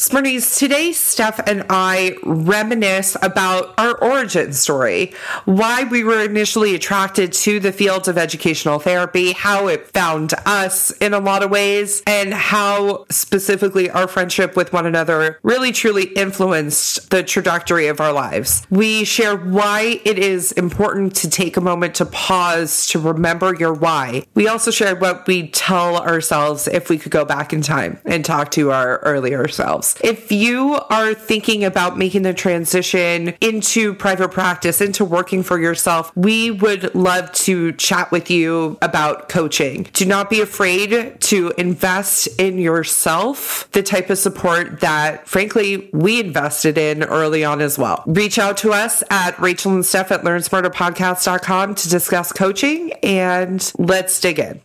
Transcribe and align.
Smarties, 0.00 0.54
today 0.54 0.92
Steph 0.92 1.40
and 1.48 1.66
I 1.68 2.16
reminisce 2.22 3.16
about 3.20 3.74
our 3.78 4.00
origin 4.00 4.52
story, 4.52 5.12
why 5.44 5.82
we 5.90 6.04
were 6.04 6.22
initially 6.22 6.76
attracted 6.76 7.32
to 7.32 7.58
the 7.58 7.72
field 7.72 8.06
of 8.06 8.16
educational 8.16 8.78
therapy, 8.78 9.32
how 9.32 9.66
it 9.66 9.88
found 9.88 10.34
us 10.46 10.92
in 10.98 11.14
a 11.14 11.18
lot 11.18 11.42
of 11.42 11.50
ways, 11.50 12.04
and 12.06 12.32
how 12.32 13.06
specifically 13.10 13.90
our 13.90 14.06
friendship 14.06 14.54
with 14.54 14.72
one 14.72 14.86
another 14.86 15.40
really 15.42 15.72
truly 15.72 16.04
influenced 16.04 17.10
the 17.10 17.24
trajectory 17.24 17.88
of 17.88 18.00
our 18.00 18.12
lives. 18.12 18.64
We 18.70 19.02
share 19.02 19.36
why 19.36 20.00
it 20.04 20.16
is 20.16 20.52
important 20.52 21.16
to 21.16 21.28
take 21.28 21.56
a 21.56 21.60
moment 21.60 21.96
to 21.96 22.06
pause 22.06 22.86
to 22.90 23.00
remember 23.00 23.52
your 23.56 23.74
why. 23.74 24.26
We 24.34 24.46
also 24.46 24.70
shared 24.70 25.00
what 25.00 25.26
we 25.26 25.48
tell 25.48 25.96
ourselves 25.96 26.68
if 26.68 26.88
we 26.88 26.98
could 26.98 27.10
go 27.10 27.24
back 27.24 27.52
in 27.52 27.62
time 27.62 27.98
and 28.04 28.24
talk 28.24 28.52
to 28.52 28.70
our 28.70 28.98
earlier 28.98 29.48
selves. 29.48 29.87
If 30.00 30.30
you 30.32 30.74
are 30.90 31.14
thinking 31.14 31.64
about 31.64 31.98
making 31.98 32.22
the 32.22 32.34
transition 32.34 33.34
into 33.40 33.94
private 33.94 34.30
practice, 34.30 34.80
into 34.80 35.04
working 35.04 35.42
for 35.42 35.58
yourself, 35.58 36.12
we 36.16 36.50
would 36.50 36.94
love 36.94 37.32
to 37.32 37.72
chat 37.72 38.10
with 38.10 38.30
you 38.30 38.78
about 38.82 39.28
coaching. 39.28 39.88
Do 39.92 40.04
not 40.04 40.30
be 40.30 40.40
afraid 40.40 41.20
to 41.20 41.52
invest 41.58 42.28
in 42.38 42.58
yourself, 42.58 43.68
the 43.72 43.82
type 43.82 44.10
of 44.10 44.18
support 44.18 44.80
that, 44.80 45.26
frankly, 45.28 45.90
we 45.92 46.20
invested 46.20 46.78
in 46.78 47.02
early 47.04 47.44
on 47.44 47.60
as 47.60 47.78
well. 47.78 48.02
Reach 48.06 48.38
out 48.38 48.56
to 48.58 48.72
us 48.72 49.02
at 49.10 49.38
Rachel 49.40 49.72
and 49.72 49.84
Steph 49.84 50.12
at 50.12 50.22
LearnSmarterPodcast.com 50.22 51.74
to 51.74 51.88
discuss 51.88 52.32
coaching 52.32 52.92
and 53.02 53.72
let's 53.78 54.20
dig 54.20 54.38
in. 54.38 54.60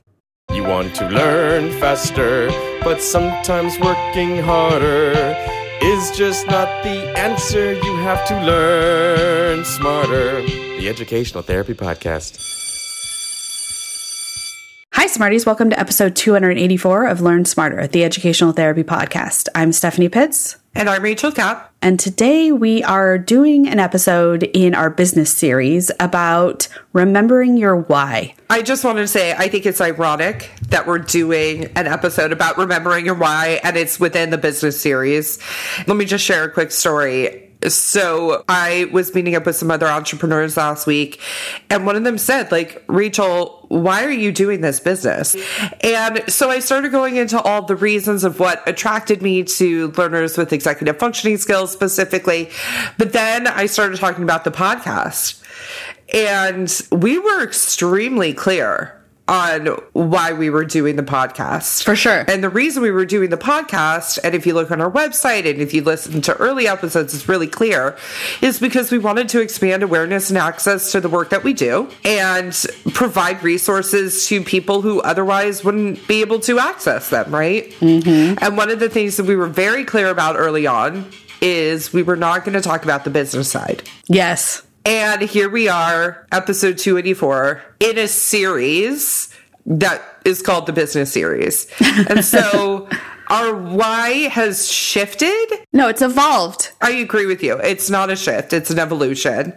You 0.52 0.63
want 0.63 0.93
to 0.95 1.07
learn 1.07 1.71
faster, 1.79 2.49
but 2.83 3.02
sometimes 3.02 3.79
working 3.79 4.38
harder 4.38 5.35
is 5.81 6.11
just 6.11 6.45
not 6.47 6.83
the 6.83 7.17
answer. 7.17 7.73
You 7.73 7.95
have 7.97 8.27
to 8.27 8.35
learn 8.45 9.66
smarter. 9.66 10.41
The 10.44 10.89
Educational 10.89 11.44
Therapy 11.44 11.73
Podcast. 11.73 12.62
Hi, 15.04 15.08
Smarties. 15.08 15.46
Welcome 15.46 15.70
to 15.70 15.78
episode 15.78 16.16
284 16.16 17.08
of 17.08 17.20
Learn 17.20 17.44
Smarter, 17.44 17.88
the 17.88 18.06
Educational 18.06 18.54
Therapy 18.54 18.86
Podcast. 18.86 19.50
I'm 19.54 19.73
Stephanie 19.73 20.08
Pitts. 20.08 20.56
And 20.73 20.90
I'm 20.90 21.04
Rachel 21.04 21.30
Kapp. 21.30 21.73
And 21.82 22.00
today 22.00 22.54
we 22.54 22.84
are 22.84 23.18
doing 23.18 23.68
an 23.68 23.80
episode 23.80 24.44
in 24.44 24.74
our 24.74 24.90
business 24.90 25.30
series 25.30 25.92
about 26.00 26.70
remembering 26.94 27.58
your 27.58 27.76
why. 27.76 28.34
I 28.50 28.62
just 28.62 28.86
wanted 28.86 29.02
to 29.02 29.08
say, 29.09 29.34
I 29.34 29.50
think 29.50 29.66
it's 29.66 29.81
ironic 29.81 30.50
that 30.70 30.88
we're 30.88 31.00
doing 31.00 31.66
an 31.76 31.86
episode 31.86 32.31
about 32.31 32.58
remembering 32.58 33.06
your 33.06 33.16
why 33.16 33.59
and 33.62 33.76
it's 33.76 34.00
within 34.00 34.30
the 34.30 34.38
business 34.38 34.80
series. 34.80 35.38
Let 35.86 35.98
me 35.98 36.06
just 36.06 36.24
share 36.24 36.46
a 36.46 36.50
quick 36.50 36.72
story 36.72 37.42
so 37.69 38.44
I 38.47 38.89
was 38.92 39.14
meeting 39.14 39.36
up 39.36 39.45
with 39.45 39.56
some 39.56 39.72
other 39.72 39.88
entrepreneurs 39.88 40.58
last 40.58 40.88
week, 40.88 41.19
and 41.69 41.86
one 41.86 41.95
of 41.95 42.03
them 42.03 42.17
said, 42.17 42.52
like, 42.52 42.83
Rachel, 42.88 43.66
why 43.69 44.03
are 44.03 44.11
you 44.11 44.31
doing 44.31 44.61
this 44.61 44.80
business? 44.80 45.36
And 45.81 46.23
so 46.28 46.50
I 46.50 46.59
started 46.59 46.91
going 46.91 47.16
into 47.16 47.41
all 47.41 47.64
the 47.64 47.75
reasons 47.75 48.23
of 48.23 48.39
what 48.39 48.67
attracted 48.67 49.22
me 49.22 49.44
to 49.44 49.88
learners 49.91 50.38
with 50.38 50.53
executive 50.53 50.97
functioning 50.97 51.38
skills 51.38 51.72
specifically. 51.72 52.50
But 52.97 53.14
then 53.14 53.47
I 53.47 53.66
started 53.66 54.00
talking 54.00 54.23
about 54.23 54.44
the 54.44 54.52
podcast. 54.52 55.41
And 56.14 56.81
we 56.91 57.17
were 57.17 57.44
extremely 57.44 58.34
clear 58.34 59.03
on 59.27 59.67
why 59.93 60.33
we 60.33 60.49
were 60.49 60.66
doing 60.66 60.97
the 60.97 61.03
podcast. 61.03 61.83
For 61.83 61.95
sure. 61.95 62.25
And 62.27 62.43
the 62.43 62.49
reason 62.49 62.83
we 62.83 62.91
were 62.91 63.05
doing 63.05 63.29
the 63.29 63.38
podcast, 63.38 64.19
and 64.23 64.35
if 64.35 64.45
you 64.45 64.53
look 64.53 64.69
on 64.69 64.81
our 64.81 64.91
website 64.91 65.49
and 65.49 65.61
if 65.61 65.73
you 65.73 65.81
listen 65.81 66.21
to 66.23 66.35
early 66.38 66.67
episodes, 66.67 67.13
it's 67.13 67.29
really 67.29 67.47
clear, 67.47 67.97
is 68.41 68.59
because 68.59 68.91
we 68.91 68.99
wanted 68.99 69.29
to 69.29 69.41
expand 69.41 69.81
awareness 69.81 70.29
and 70.29 70.38
access 70.38 70.91
to 70.91 70.99
the 70.99 71.09
work 71.09 71.29
that 71.29 71.44
we 71.44 71.53
do 71.53 71.89
and 72.03 72.66
provide 72.94 73.41
resources 73.44 74.28
to 74.28 74.41
people 74.44 74.81
who 74.81 75.00
otherwise 75.01 75.63
wouldn't 75.63 76.06
be 76.07 76.22
able 76.22 76.39
to 76.41 76.59
access 76.59 77.09
them, 77.09 77.33
right? 77.33 77.72
Mm-hmm. 77.79 78.44
And 78.44 78.57
one 78.57 78.69
of 78.69 78.79
the 78.79 78.89
things 78.89 79.17
that 79.17 79.25
we 79.25 79.35
were 79.35 79.47
very 79.47 79.85
clear 79.85 80.09
about 80.09 80.35
early 80.35 80.67
on 80.67 81.09
is 81.41 81.94
we 81.94 82.03
were 82.03 82.16
not 82.16 82.45
going 82.45 82.53
to 82.53 82.62
talk 82.62 82.83
about 82.83 83.03
the 83.03 83.09
business 83.09 83.50
side. 83.50 83.83
Yes. 84.07 84.63
And 84.85 85.21
here 85.21 85.49
we 85.49 85.69
are, 85.69 86.27
episode 86.33 86.77
284, 86.77 87.61
in 87.79 87.97
a 87.97 88.07
series 88.07 89.33
that 89.66 90.03
is 90.25 90.41
called 90.41 90.66
the 90.66 90.73
business 90.73 91.11
series. 91.11 91.67
And 92.09 92.25
so 92.25 92.89
our 93.29 93.55
why 93.55 94.27
has 94.27 94.69
shifted. 94.69 95.47
No, 95.71 95.88
it's 95.88 96.01
evolved. 96.01 96.71
I 96.81 96.91
agree 96.91 97.25
with 97.25 97.41
you. 97.41 97.57
It's 97.59 97.89
not 97.89 98.09
a 98.09 98.17
shift, 98.17 98.51
it's 98.51 98.69
an 98.69 98.79
evolution, 98.79 99.53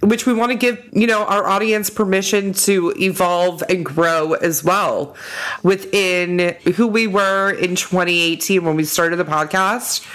which 0.00 0.26
we 0.26 0.34
want 0.34 0.52
to 0.52 0.58
give, 0.58 0.86
you 0.92 1.06
know, 1.06 1.24
our 1.24 1.46
audience 1.46 1.88
permission 1.88 2.52
to 2.52 2.92
evolve 2.98 3.62
and 3.70 3.86
grow 3.86 4.34
as 4.34 4.62
well 4.62 5.16
within 5.62 6.56
who 6.76 6.86
we 6.86 7.06
were 7.06 7.50
in 7.52 7.74
2018 7.74 8.64
when 8.64 8.76
we 8.76 8.84
started 8.84 9.16
the 9.16 9.24
podcast 9.24 10.06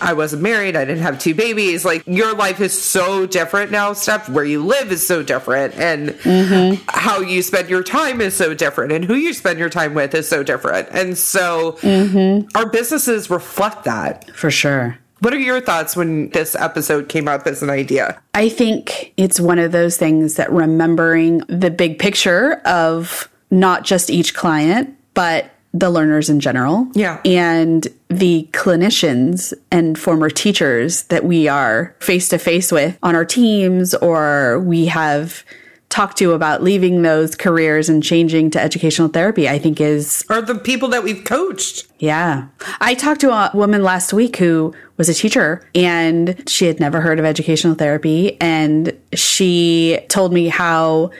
I 0.00 0.12
wasn't 0.12 0.42
married. 0.42 0.76
I 0.76 0.84
didn't 0.84 1.02
have 1.02 1.18
two 1.18 1.34
babies. 1.34 1.84
Like 1.84 2.02
your 2.06 2.34
life 2.34 2.60
is 2.60 2.80
so 2.80 3.26
different 3.26 3.70
now, 3.70 3.92
Steph. 3.92 4.28
Where 4.28 4.44
you 4.44 4.64
live 4.64 4.90
is 4.92 5.06
so 5.06 5.22
different, 5.22 5.74
and 5.74 6.10
mm-hmm. 6.10 6.82
how 6.88 7.20
you 7.20 7.42
spend 7.42 7.68
your 7.68 7.82
time 7.82 8.20
is 8.20 8.34
so 8.34 8.54
different, 8.54 8.92
and 8.92 9.04
who 9.04 9.14
you 9.14 9.32
spend 9.32 9.58
your 9.58 9.68
time 9.68 9.94
with 9.94 10.14
is 10.14 10.28
so 10.28 10.42
different. 10.42 10.88
And 10.92 11.16
so 11.16 11.72
mm-hmm. 11.80 12.48
our 12.56 12.66
businesses 12.66 13.30
reflect 13.30 13.84
that 13.84 14.30
for 14.34 14.50
sure. 14.50 14.98
What 15.20 15.32
are 15.32 15.38
your 15.38 15.60
thoughts 15.60 15.94
when 15.94 16.30
this 16.30 16.56
episode 16.56 17.08
came 17.08 17.28
up 17.28 17.46
as 17.46 17.62
an 17.62 17.70
idea? 17.70 18.20
I 18.34 18.48
think 18.48 19.14
it's 19.16 19.38
one 19.38 19.60
of 19.60 19.70
those 19.70 19.96
things 19.96 20.34
that 20.34 20.50
remembering 20.50 21.38
the 21.48 21.70
big 21.70 22.00
picture 22.00 22.54
of 22.64 23.28
not 23.48 23.84
just 23.84 24.10
each 24.10 24.34
client, 24.34 24.96
but 25.14 25.48
the 25.74 25.90
learners 25.90 26.28
in 26.28 26.40
general. 26.40 26.86
Yeah. 26.94 27.20
And 27.24 27.86
the 28.08 28.48
clinicians 28.52 29.54
and 29.70 29.98
former 29.98 30.28
teachers 30.28 31.04
that 31.04 31.24
we 31.24 31.48
are 31.48 31.96
face 32.00 32.28
to 32.28 32.38
face 32.38 32.70
with 32.70 32.98
on 33.02 33.14
our 33.14 33.24
teams 33.24 33.94
or 33.94 34.60
we 34.60 34.86
have 34.86 35.44
talked 35.88 36.16
to 36.16 36.32
about 36.32 36.62
leaving 36.62 37.02
those 37.02 37.34
careers 37.34 37.90
and 37.90 38.02
changing 38.02 38.50
to 38.50 38.60
educational 38.60 39.08
therapy, 39.08 39.46
I 39.46 39.58
think 39.58 39.78
is. 39.78 40.24
Are 40.30 40.40
the 40.40 40.54
people 40.54 40.88
that 40.88 41.04
we've 41.04 41.22
coached. 41.22 41.86
Yeah. 41.98 42.48
I 42.80 42.94
talked 42.94 43.20
to 43.20 43.30
a 43.30 43.50
woman 43.52 43.82
last 43.82 44.14
week 44.14 44.36
who 44.36 44.74
was 44.96 45.10
a 45.10 45.14
teacher 45.14 45.68
and 45.74 46.42
she 46.48 46.64
had 46.66 46.80
never 46.80 47.02
heard 47.02 47.18
of 47.18 47.26
educational 47.26 47.74
therapy. 47.74 48.40
And 48.40 48.98
she 49.12 50.00
told 50.08 50.32
me 50.32 50.48
how 50.48 51.10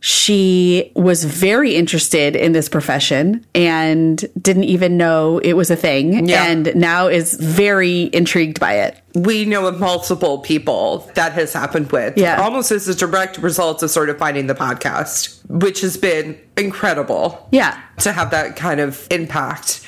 she 0.00 0.92
was 0.94 1.24
very 1.24 1.74
interested 1.74 2.36
in 2.36 2.52
this 2.52 2.68
profession 2.68 3.44
and 3.54 4.24
didn't 4.40 4.64
even 4.64 4.96
know 4.96 5.38
it 5.38 5.54
was 5.54 5.70
a 5.70 5.76
thing 5.76 6.28
yeah. 6.28 6.44
and 6.44 6.74
now 6.76 7.08
is 7.08 7.34
very 7.34 8.02
intrigued 8.12 8.60
by 8.60 8.74
it. 8.74 9.00
We 9.14 9.44
know 9.44 9.66
of 9.66 9.80
multiple 9.80 10.38
people 10.38 11.10
that 11.14 11.32
has 11.32 11.52
happened 11.52 11.90
with. 11.90 12.16
Yeah. 12.16 12.40
Almost 12.40 12.70
as 12.70 12.86
a 12.86 12.94
direct 12.94 13.38
result 13.38 13.82
of 13.82 13.90
sort 13.90 14.08
of 14.08 14.18
finding 14.18 14.46
the 14.46 14.54
podcast, 14.54 15.44
which 15.48 15.80
has 15.80 15.96
been 15.96 16.38
incredible. 16.56 17.48
Yeah. 17.50 17.80
To 18.00 18.12
have 18.12 18.30
that 18.30 18.54
kind 18.54 18.78
of 18.78 19.04
impact. 19.10 19.84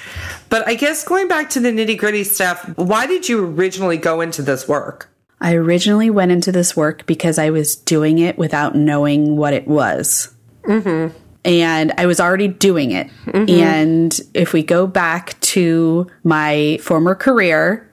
But 0.49 0.67
I 0.67 0.75
guess 0.75 1.05
going 1.05 1.29
back 1.29 1.51
to 1.51 1.61
the 1.61 1.71
nitty 1.71 1.97
gritty 1.97 2.25
stuff, 2.25 2.69
why 2.77 3.07
did 3.07 3.29
you 3.29 3.45
originally 3.45 3.97
go 3.97 4.21
into 4.21 4.43
this 4.43 4.67
work? 4.67 5.09
I 5.41 5.55
originally 5.55 6.11
went 6.11 6.33
into 6.33 6.53
this 6.53 6.77
work 6.77 7.07
because 7.07 7.39
I 7.39 7.51
was 7.51 7.77
doing 7.77 8.19
it 8.19 8.37
without 8.37 8.75
knowing 8.75 9.37
what 9.37 9.55
it 9.55 9.67
was. 9.67 10.35
Mm-hmm. 10.63 11.17
And 11.45 11.93
I 11.97 12.05
was 12.05 12.21
already 12.21 12.49
doing 12.49 12.93
it. 12.93 13.09
Mm-hmm. 13.25 13.51
And 13.51 14.21
if 14.35 14.53
we 14.53 14.63
go 14.63 14.87
back 14.87 15.41
to 15.41 16.07
my 16.23 16.79
former 16.83 17.15
career, 17.15 17.91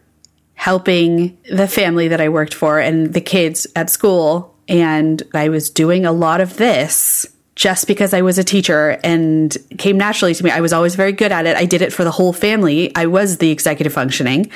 helping 0.55 1.37
the 1.49 1.67
family 1.67 2.09
that 2.09 2.19
I 2.19 2.29
worked 2.29 2.53
for 2.53 2.79
and 2.79 3.13
the 3.13 3.21
kids 3.21 3.65
at 3.75 3.89
school, 3.89 4.53
and 4.67 5.23
I 5.33 5.47
was 5.47 5.69
doing 5.69 6.05
a 6.05 6.11
lot 6.11 6.41
of 6.41 6.57
this 6.57 7.25
just 7.57 7.87
because 7.87 8.13
I 8.13 8.21
was 8.21 8.37
a 8.37 8.43
teacher 8.43 8.99
and 9.03 9.57
came 9.79 9.97
naturally 9.97 10.35
to 10.35 10.43
me. 10.43 10.51
I 10.51 10.61
was 10.61 10.71
always 10.71 10.93
very 10.93 11.11
good 11.11 11.31
at 11.31 11.47
it. 11.47 11.57
I 11.57 11.65
did 11.65 11.81
it 11.81 11.91
for 11.91 12.03
the 12.03 12.11
whole 12.11 12.31
family. 12.31 12.95
I 12.95 13.07
was 13.07 13.39
the 13.39 13.49
executive 13.49 13.91
functioning. 13.91 14.51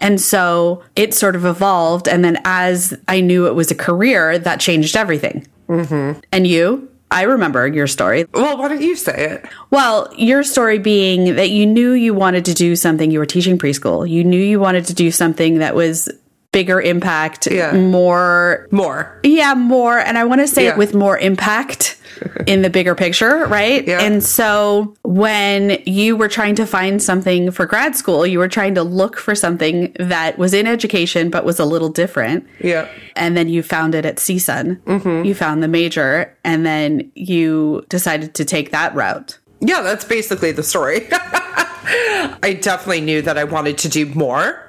And 0.00 0.20
so 0.20 0.82
it 0.96 1.14
sort 1.14 1.36
of 1.36 1.46
evolved. 1.46 2.08
And 2.08 2.24
then 2.24 2.38
as 2.44 2.92
I 3.06 3.20
knew 3.20 3.46
it 3.46 3.54
was 3.54 3.70
a 3.70 3.76
career, 3.76 4.36
that 4.36 4.58
changed 4.58 4.96
everything. 4.96 5.46
Mm-hmm. 5.68 6.18
And 6.32 6.44
you? 6.44 6.90
I 7.12 7.22
remember 7.22 7.68
your 7.68 7.86
story. 7.86 8.24
Well, 8.34 8.58
why 8.58 8.66
don't 8.66 8.82
you 8.82 8.96
say 8.96 9.30
it? 9.30 9.46
Well, 9.70 10.12
your 10.16 10.42
story 10.42 10.80
being 10.80 11.36
that 11.36 11.50
you 11.50 11.66
knew 11.66 11.92
you 11.92 12.14
wanted 12.14 12.44
to 12.46 12.54
do 12.54 12.74
something, 12.74 13.12
you 13.12 13.20
were 13.20 13.26
teaching 13.26 13.58
preschool. 13.58 14.08
You 14.08 14.24
knew 14.24 14.42
you 14.42 14.58
wanted 14.58 14.86
to 14.86 14.94
do 14.94 15.12
something 15.12 15.58
that 15.58 15.76
was 15.76 16.08
bigger 16.52 16.80
impact, 16.80 17.46
Yeah. 17.50 17.72
more 17.72 18.66
More. 18.72 19.18
yeah, 19.22 19.54
more. 19.54 19.98
And 19.98 20.18
I 20.18 20.24
want 20.24 20.40
to 20.40 20.48
say 20.48 20.64
Yeah. 20.64 20.70
it 20.72 20.78
with 20.78 20.94
more 20.94 21.16
impact 21.18 21.96
in 22.46 22.62
the 22.62 22.70
bigger 22.70 22.94
picture, 22.96 23.46
right? 23.46 23.86
Yeah. 23.86 24.00
And 24.02 24.22
so 24.22 24.94
when 25.02 25.78
you 25.86 26.16
were 26.16 26.28
trying 26.28 26.56
to 26.56 26.66
find 26.66 27.00
something 27.00 27.50
for 27.52 27.66
grad 27.66 27.94
school, 27.94 28.26
you 28.26 28.38
were 28.40 28.48
trying 28.48 28.74
to 28.74 28.82
look 28.82 29.16
for 29.16 29.34
something 29.36 29.94
that 30.00 30.38
was 30.38 30.52
in 30.52 30.66
education 30.66 31.30
but 31.30 31.44
was 31.44 31.60
a 31.60 31.64
little 31.64 31.88
different. 31.88 32.44
Yeah. 32.60 32.88
And 33.14 33.36
then 33.36 33.48
you 33.48 33.62
found 33.62 33.94
it 33.94 34.04
at 34.04 34.16
CSUN. 34.16 34.80
Mm-hmm. 34.86 35.24
You 35.24 35.34
found 35.34 35.62
the 35.62 35.68
major, 35.68 36.34
and 36.44 36.66
then 36.66 37.10
you 37.14 37.84
decided 37.88 38.34
to 38.34 38.44
take 38.44 38.70
that 38.72 38.92
route. 38.94 39.38
Yeah, 39.60 39.82
that's 39.82 40.04
basically 40.04 40.50
the 40.52 40.62
story. 40.64 41.06
I 42.42 42.58
definitely 42.60 43.00
knew 43.02 43.22
that 43.22 43.38
I 43.38 43.44
wanted 43.44 43.78
to 43.78 43.88
do 43.88 44.06
more 44.06 44.66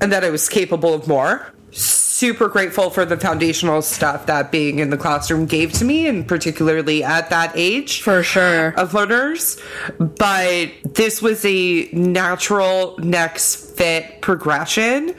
and 0.00 0.12
that 0.12 0.24
I 0.24 0.30
was 0.30 0.48
capable 0.48 0.94
of 0.94 1.08
more. 1.08 1.52
Super 1.70 2.48
grateful 2.48 2.88
for 2.88 3.04
the 3.04 3.18
foundational 3.18 3.82
stuff 3.82 4.24
that 4.26 4.50
being 4.50 4.78
in 4.78 4.88
the 4.88 4.96
classroom 4.96 5.44
gave 5.44 5.72
to 5.74 5.84
me, 5.84 6.06
and 6.06 6.26
particularly 6.26 7.04
at 7.04 7.28
that 7.28 7.52
age 7.54 8.00
For 8.02 8.22
sure. 8.22 8.68
of 8.70 8.94
learners. 8.94 9.60
But 9.98 10.70
this 10.84 11.20
was 11.20 11.44
a 11.44 11.88
natural 11.92 12.96
next 12.98 13.65
fit 13.76 14.20
progression. 14.22 15.14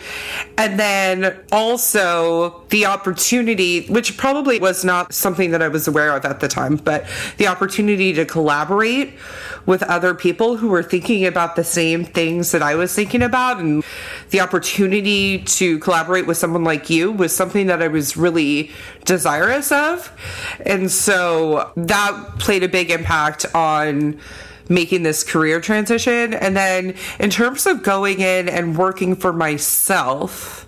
And 0.57 0.80
then 0.80 1.38
also 1.51 2.63
the 2.69 2.86
opportunity, 2.86 3.86
which 3.88 4.18
probably 4.18 4.59
was 4.59 4.83
not 4.83 5.13
something 5.13 5.51
that 5.51 5.62
I 5.62 5.68
was 5.68 5.88
aware 5.88 6.15
of 6.15 6.25
at 6.25 6.39
the 6.39 6.48
time, 6.48 6.77
but 6.77 7.06
the 7.38 7.48
opportunity 7.48 8.13
to 8.13 8.25
collaborate 8.25 9.13
with 9.65 9.83
other 9.83 10.13
people 10.13 10.57
who 10.57 10.69
were 10.69 10.81
thinking 10.81 11.25
about 11.25 11.56
the 11.56 11.63
same 11.63 12.04
things 12.04 12.51
that 12.51 12.63
I 12.63 12.75
was 12.75 12.95
thinking 12.95 13.21
about. 13.21 13.59
And 13.59 13.83
the 14.31 14.39
opportunity 14.39 15.39
to 15.39 15.77
collaborate 15.80 16.25
with 16.25 16.38
someone 16.38 16.63
like 16.63 16.89
you 16.89 17.12
was 17.12 17.36
something 17.36 17.68
that 17.68 17.83
I 17.83 17.88
was 17.88 18.18
really 18.18 18.71
desirous 19.06 19.71
of. 19.71 20.12
And 20.65 20.89
so 20.89 21.71
that 21.75 22.39
played 22.39 22.63
a 22.63 22.69
big 22.69 22.89
impact 22.89 23.45
on 23.54 24.19
making 24.69 25.04
this 25.04 25.24
career 25.24 25.62
transition. 25.62 26.34
And 26.34 26.56
then 26.56 26.96
in 27.19 27.30
terms 27.30 27.66
of 27.66 27.84
going 27.84 28.19
in 28.19 28.50
and 28.50 28.78
working 28.78 29.16
for 29.16 29.34
myself, 29.34 30.68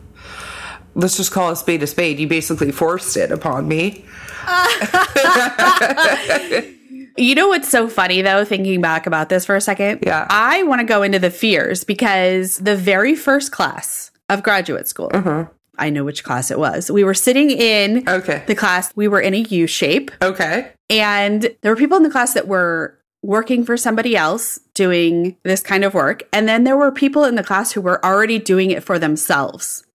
let's 0.96 1.18
just 1.18 1.32
call 1.32 1.52
a 1.52 1.56
spade 1.56 1.84
a 1.84 1.88
spade. 1.88 2.20
You 2.20 2.28
basically 2.28 2.72
forced 2.72 3.18
it 3.18 3.32
upon 3.32 3.68
me. 3.68 4.06
You 7.18 7.36
know 7.36 7.50
what's 7.50 7.68
so 7.68 7.90
funny 7.90 8.22
though, 8.22 8.46
thinking 8.46 8.80
back 8.80 9.06
about 9.06 9.28
this 9.28 9.46
for 9.46 9.56
a 9.56 9.60
second? 9.62 10.04
Yeah. 10.06 10.26
I 10.30 10.64
want 10.64 10.80
to 10.80 10.86
go 10.86 11.04
into 11.04 11.20
the 11.20 11.30
fears 11.30 11.84
because 11.84 12.58
the 12.60 12.78
very 12.78 13.14
first 13.14 13.52
class 13.52 14.10
of 14.30 14.42
graduate 14.42 14.88
school, 14.88 15.10
mm-hmm. 15.10 15.52
I 15.78 15.90
know 15.90 16.06
which 16.06 16.24
class 16.24 16.50
it 16.50 16.58
was. 16.58 16.90
We 16.90 17.04
were 17.04 17.14
sitting 17.14 17.52
in 17.52 18.08
Okay. 18.08 18.44
the 18.48 18.56
class, 18.56 18.94
we 18.96 19.10
were 19.10 19.20
in 19.20 19.34
a 19.34 19.40
U 19.40 19.68
shape, 19.68 20.12
Okay. 20.22 20.72
and 20.90 21.54
there 21.62 21.74
were 21.74 21.78
people 21.78 21.98
in 21.98 22.04
the 22.04 22.10
class 22.10 22.34
that 22.36 22.48
were 22.48 22.98
working 23.22 23.66
for 23.66 23.76
somebody 23.78 24.16
else 24.16 24.60
doing 24.74 25.36
this 25.44 25.62
kind 25.62 25.84
of 25.84 25.94
work. 25.94 26.24
And 26.32 26.48
then 26.48 26.64
there 26.64 26.78
were 26.78 26.92
people 26.92 27.26
in 27.26 27.36
the 27.36 27.44
class 27.44 27.72
who 27.74 27.82
were 27.82 28.04
already 28.06 28.40
doing 28.40 28.72
it 28.72 28.84
for 28.84 28.98
themselves. 28.98 29.86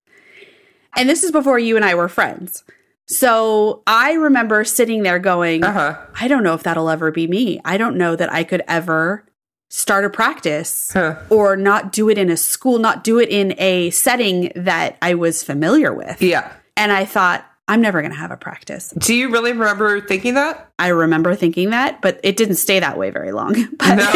And 0.96 1.08
this 1.08 1.22
is 1.24 1.32
before 1.32 1.58
you 1.58 1.76
and 1.76 1.84
I 1.84 1.94
were 1.94 2.08
friends. 2.08 2.64
So 3.06 3.82
I 3.86 4.12
remember 4.12 4.64
sitting 4.64 5.02
there 5.02 5.18
going, 5.18 5.64
Uh-huh. 5.64 5.96
I 6.20 6.28
don't 6.28 6.42
know 6.42 6.54
if 6.54 6.62
that'll 6.62 6.88
ever 6.90 7.10
be 7.10 7.26
me. 7.26 7.60
I 7.64 7.76
don't 7.76 7.96
know 7.96 8.16
that 8.16 8.32
I 8.32 8.44
could 8.44 8.62
ever 8.68 9.24
start 9.68 10.04
a 10.04 10.10
practice 10.10 10.92
Huh. 10.92 11.16
or 11.30 11.56
not 11.56 11.92
do 11.92 12.08
it 12.08 12.16
in 12.18 12.30
a 12.30 12.36
school, 12.36 12.78
not 12.78 13.04
do 13.04 13.18
it 13.18 13.28
in 13.28 13.54
a 13.58 13.90
setting 13.90 14.52
that 14.54 14.96
I 15.02 15.14
was 15.14 15.42
familiar 15.42 15.92
with. 15.92 16.22
Yeah. 16.22 16.50
And 16.76 16.92
I 16.92 17.04
thought, 17.04 17.44
I'm 17.66 17.80
never 17.80 18.02
going 18.02 18.12
to 18.12 18.18
have 18.18 18.30
a 18.30 18.36
practice. 18.36 18.90
Do 18.98 19.14
you 19.14 19.30
really 19.30 19.52
remember 19.52 20.00
thinking 20.00 20.34
that? 20.34 20.70
I 20.78 20.88
remember 20.88 21.34
thinking 21.34 21.70
that, 21.70 22.02
but 22.02 22.20
it 22.22 22.36
didn't 22.36 22.56
stay 22.56 22.78
that 22.80 22.98
way 22.98 23.10
very 23.10 23.32
long. 23.32 23.54
But, 23.78 23.96
No. 23.96 24.12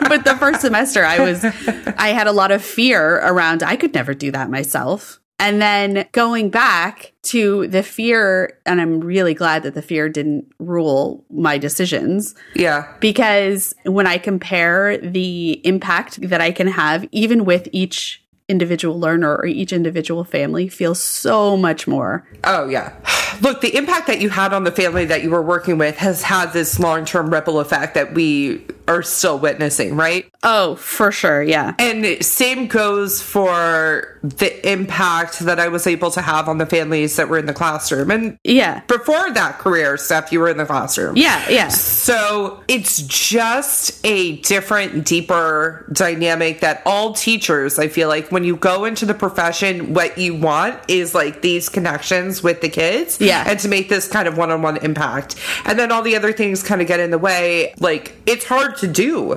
but 0.08 0.24
the 0.24 0.36
first 0.38 0.60
semester, 0.60 1.04
I 1.04 1.18
was, 1.20 1.44
I 1.44 2.08
had 2.08 2.26
a 2.26 2.32
lot 2.32 2.50
of 2.50 2.64
fear 2.64 3.16
around, 3.18 3.62
I 3.62 3.76
could 3.76 3.94
never 3.94 4.14
do 4.14 4.30
that 4.32 4.50
myself. 4.50 5.20
And 5.40 5.62
then 5.62 6.06
going 6.12 6.50
back 6.50 7.12
to 7.22 7.66
the 7.68 7.82
fear, 7.82 8.58
and 8.66 8.80
I'm 8.80 9.00
really 9.00 9.32
glad 9.32 9.62
that 9.62 9.74
the 9.74 9.82
fear 9.82 10.08
didn't 10.08 10.52
rule 10.58 11.24
my 11.30 11.56
decisions 11.56 12.34
yeah. 12.54 12.92
because 13.00 13.74
when 13.84 14.06
I 14.06 14.18
compare 14.18 14.98
the 14.98 15.66
impact 15.66 16.20
that 16.28 16.42
I 16.42 16.52
can 16.52 16.66
have, 16.66 17.06
even 17.10 17.46
with 17.46 17.68
each 17.72 18.22
individual 18.50 18.98
learner 18.98 19.36
or 19.36 19.46
each 19.46 19.72
individual 19.72 20.24
family, 20.24 20.68
feels 20.68 21.00
so 21.00 21.56
much 21.56 21.86
more. 21.86 22.26
Oh, 22.44 22.68
yeah. 22.68 22.92
Look, 23.40 23.60
the 23.60 23.76
impact 23.76 24.08
that 24.08 24.20
you 24.20 24.28
had 24.28 24.52
on 24.52 24.64
the 24.64 24.72
family 24.72 25.04
that 25.06 25.22
you 25.22 25.30
were 25.30 25.40
working 25.40 25.78
with 25.78 25.96
has 25.98 26.22
had 26.22 26.52
this 26.52 26.78
long 26.78 27.04
term 27.04 27.32
ripple 27.32 27.60
effect 27.60 27.94
that 27.94 28.12
we 28.12 28.58
are 28.90 29.02
still 29.02 29.38
witnessing, 29.38 29.96
right? 29.96 30.26
Oh, 30.42 30.74
for 30.76 31.12
sure. 31.12 31.42
Yeah. 31.42 31.74
And 31.78 32.22
same 32.24 32.66
goes 32.66 33.22
for 33.22 34.18
the 34.22 34.68
impact 34.70 35.38
that 35.40 35.60
I 35.60 35.68
was 35.68 35.86
able 35.86 36.10
to 36.10 36.20
have 36.20 36.48
on 36.48 36.58
the 36.58 36.66
families 36.66 37.16
that 37.16 37.28
were 37.28 37.38
in 37.38 37.46
the 37.46 37.52
classroom. 37.52 38.10
And 38.10 38.38
Yeah. 38.44 38.80
before 38.88 39.30
that 39.32 39.58
career 39.58 39.96
stuff, 39.96 40.32
you 40.32 40.40
were 40.40 40.48
in 40.48 40.56
the 40.56 40.66
classroom. 40.66 41.16
Yeah. 41.16 41.48
Yeah. 41.48 41.68
So 41.68 42.62
it's 42.68 42.98
just 43.02 44.00
a 44.04 44.36
different, 44.38 45.04
deeper 45.04 45.86
dynamic 45.92 46.60
that 46.60 46.82
all 46.84 47.12
teachers, 47.14 47.78
I 47.78 47.88
feel 47.88 48.08
like, 48.08 48.30
when 48.30 48.44
you 48.44 48.56
go 48.56 48.84
into 48.84 49.06
the 49.06 49.14
profession, 49.14 49.94
what 49.94 50.18
you 50.18 50.34
want 50.34 50.74
is 50.88 51.14
like 51.14 51.42
these 51.42 51.68
connections 51.68 52.42
with 52.42 52.60
the 52.60 52.68
kids. 52.68 53.18
Yeah. 53.20 53.44
And 53.46 53.58
to 53.60 53.68
make 53.68 53.88
this 53.88 54.08
kind 54.08 54.26
of 54.26 54.36
one 54.36 54.50
on 54.50 54.62
one 54.62 54.78
impact. 54.78 55.36
And 55.64 55.78
then 55.78 55.92
all 55.92 56.02
the 56.02 56.16
other 56.16 56.32
things 56.32 56.62
kind 56.62 56.80
of 56.82 56.88
get 56.88 56.98
in 56.98 57.10
the 57.10 57.18
way. 57.18 57.72
Like, 57.78 58.16
it's 58.26 58.44
hard 58.44 58.76
to 58.80 58.86
do. 58.88 59.32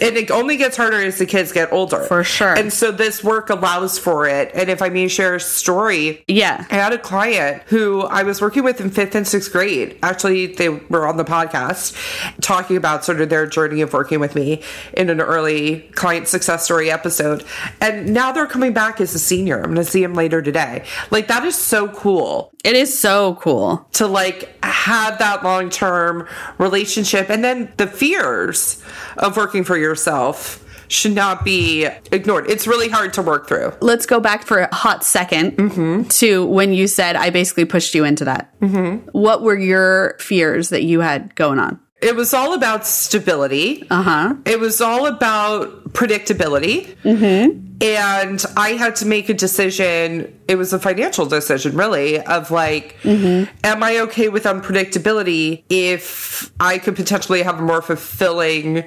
And 0.00 0.16
it 0.16 0.30
only 0.30 0.56
gets 0.56 0.76
harder 0.76 1.00
as 1.02 1.18
the 1.18 1.26
kids 1.26 1.52
get 1.52 1.72
older. 1.72 2.02
For 2.04 2.24
sure. 2.24 2.54
And 2.56 2.72
so 2.72 2.90
this 2.90 3.22
work 3.22 3.50
allows 3.50 3.98
for 3.98 4.26
it. 4.26 4.50
And 4.54 4.68
if 4.70 4.80
I 4.82 4.88
may 4.88 5.08
share 5.08 5.34
a 5.36 5.40
story, 5.40 6.24
Yeah. 6.28 6.64
I 6.70 6.74
had 6.74 6.92
a 6.92 6.98
client 6.98 7.62
who 7.66 8.02
I 8.02 8.22
was 8.22 8.40
working 8.40 8.62
with 8.64 8.80
in 8.80 8.90
fifth 8.90 9.14
and 9.14 9.26
sixth 9.26 9.52
grade. 9.52 9.98
Actually, 10.02 10.46
they 10.46 10.68
were 10.68 11.06
on 11.06 11.16
the 11.16 11.24
podcast 11.24 11.94
talking 12.40 12.76
about 12.76 13.04
sort 13.04 13.20
of 13.20 13.28
their 13.28 13.46
journey 13.46 13.80
of 13.80 13.92
working 13.92 14.20
with 14.20 14.34
me 14.34 14.62
in 14.94 15.10
an 15.10 15.20
early 15.20 15.80
client 15.94 16.28
success 16.28 16.64
story 16.64 16.90
episode. 16.90 17.44
And 17.80 18.12
now 18.14 18.32
they're 18.32 18.46
coming 18.46 18.72
back 18.72 19.00
as 19.00 19.14
a 19.14 19.18
senior. 19.18 19.56
I'm 19.58 19.74
going 19.74 19.76
to 19.76 19.84
see 19.84 20.02
him 20.02 20.14
later 20.14 20.40
today. 20.42 20.84
Like, 21.10 21.28
that 21.28 21.44
is 21.44 21.54
so 21.56 21.88
cool 21.88 22.52
It 22.64 22.74
is 22.76 22.96
so 22.98 23.34
cool. 23.40 23.86
to 23.94 24.06
like 24.06 24.54
have 24.84 25.18
that 25.18 25.42
long 25.42 25.70
term 25.70 26.28
relationship. 26.58 27.30
And 27.30 27.42
then 27.42 27.72
the 27.78 27.86
fears 27.86 28.82
of 29.16 29.36
working 29.36 29.64
for 29.64 29.78
yourself 29.78 30.60
should 30.88 31.14
not 31.14 31.42
be 31.42 31.86
ignored. 32.12 32.50
It's 32.50 32.66
really 32.66 32.90
hard 32.90 33.14
to 33.14 33.22
work 33.22 33.48
through. 33.48 33.72
Let's 33.80 34.04
go 34.04 34.20
back 34.20 34.44
for 34.44 34.58
a 34.60 34.74
hot 34.74 35.00
2nd 35.00 36.10
to 36.18 36.46
when 36.46 36.74
you 36.74 36.86
said 36.86 37.16
I 37.16 37.30
basically 37.30 37.64
pushed 37.64 37.94
you 37.94 38.04
into 38.04 38.26
that. 38.26 38.60
Mm-hmm. 38.60 39.08
What 39.12 39.42
were 39.42 39.56
your 39.56 40.16
fears 40.18 40.68
that 40.68 40.82
you 40.82 41.00
had 41.00 41.34
going 41.34 41.58
on? 41.58 41.80
It 42.02 42.14
was 42.14 42.34
all 42.34 42.52
about 42.52 42.86
stability. 42.86 43.86
Uh 43.88 44.02
huh. 44.02 44.34
It 44.44 44.60
was 44.60 44.82
all 44.82 45.06
about 45.06 45.83
predictability. 45.94 46.94
Mm-hmm. 47.04 47.60
And 47.80 48.44
I 48.56 48.70
had 48.70 48.96
to 48.96 49.06
make 49.06 49.28
a 49.28 49.34
decision. 49.34 50.38
It 50.48 50.56
was 50.56 50.72
a 50.72 50.78
financial 50.78 51.26
decision, 51.26 51.76
really, 51.76 52.20
of 52.20 52.50
like, 52.50 52.96
am 53.04 53.82
I 53.82 53.98
okay 54.00 54.28
with 54.28 54.44
unpredictability 54.44 55.64
if 55.68 56.52
I 56.60 56.78
could 56.78 56.96
potentially 56.96 57.42
have 57.42 57.58
a 57.58 57.62
more 57.62 57.82
fulfilling 57.82 58.84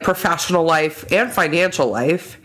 professional 0.00 0.64
life 0.64 1.10
and 1.12 1.32
financial 1.32 1.88
life? 1.88 2.38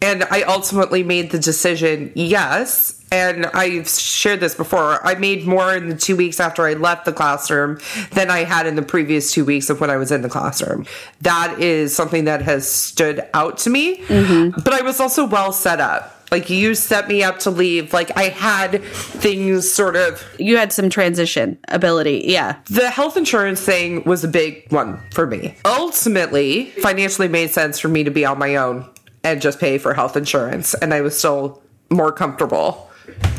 And 0.00 0.24
I 0.24 0.42
ultimately 0.42 1.02
made 1.02 1.30
the 1.30 1.38
decision 1.38 2.12
yes. 2.14 3.00
And 3.14 3.46
I've 3.46 3.88
shared 3.88 4.40
this 4.40 4.56
before. 4.56 5.06
I 5.06 5.14
made 5.14 5.46
more 5.46 5.72
in 5.72 5.88
the 5.88 5.94
two 5.94 6.16
weeks 6.16 6.40
after 6.40 6.64
I 6.64 6.72
left 6.72 7.04
the 7.04 7.12
classroom 7.12 7.78
than 8.10 8.28
I 8.28 8.42
had 8.42 8.66
in 8.66 8.74
the 8.74 8.82
previous 8.82 9.30
two 9.30 9.44
weeks 9.44 9.70
of 9.70 9.80
when 9.80 9.88
I 9.88 9.96
was 9.96 10.10
in 10.10 10.22
the 10.22 10.28
classroom. 10.28 10.84
That 11.20 11.60
is 11.60 11.94
something 11.94 12.24
that 12.24 12.42
has 12.42 12.68
stood 12.68 13.24
out 13.32 13.58
to 13.58 13.70
me. 13.70 13.98
Mm-hmm. 13.98 14.60
But 14.62 14.72
I 14.72 14.82
was 14.82 14.98
also 14.98 15.26
well 15.26 15.52
set 15.52 15.78
up. 15.78 16.10
Like 16.32 16.50
you 16.50 16.74
set 16.74 17.06
me 17.06 17.22
up 17.22 17.38
to 17.40 17.52
leave. 17.52 17.92
Like 17.92 18.10
I 18.16 18.30
had 18.30 18.82
things 18.82 19.70
sort 19.70 19.94
of 19.94 20.20
You 20.40 20.56
had 20.56 20.72
some 20.72 20.90
transition 20.90 21.56
ability. 21.68 22.24
Yeah. 22.26 22.56
the 22.64 22.90
health 22.90 23.16
insurance 23.16 23.60
thing 23.60 24.02
was 24.02 24.24
a 24.24 24.28
big 24.28 24.66
one 24.72 25.00
for 25.12 25.24
me. 25.24 25.54
Ultimately, 25.64 26.64
financially 26.82 27.28
made 27.28 27.52
sense 27.52 27.78
for 27.78 27.86
me 27.86 28.02
to 28.02 28.10
be 28.10 28.24
on 28.24 28.40
my 28.40 28.56
own 28.56 28.90
and 29.22 29.40
just 29.40 29.60
pay 29.60 29.78
for 29.78 29.94
health 29.94 30.16
insurance. 30.16 30.74
And 30.74 30.92
I 30.92 31.00
was 31.00 31.16
still 31.16 31.62
more 31.90 32.10
comfortable 32.10 32.90